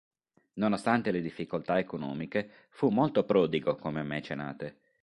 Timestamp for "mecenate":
4.01-4.79